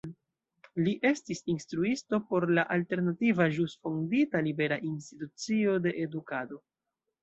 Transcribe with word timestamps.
Li 0.87 0.93
estis 1.09 1.41
instruisto 1.55 2.21
por 2.33 2.49
la 2.59 2.65
alternativa 2.79 3.49
ĵus 3.61 3.79
fondita 3.85 4.45
Libera 4.51 4.85
Institucio 4.97 5.81
de 5.89 5.99
Edukado. 6.09 6.65